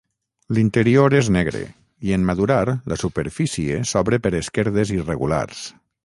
[0.57, 1.59] L'interior és negre
[2.07, 2.63] i en madurar
[2.93, 5.61] la superfície s'obre per esquerdes irregulars.